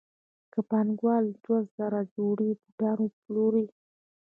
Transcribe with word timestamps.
که 0.53 0.59
پانګوال 0.69 1.25
دوه 1.43 1.59
زره 1.75 2.01
جوړې 2.13 2.49
بوټان 2.61 2.97
وپلوري 3.01 3.65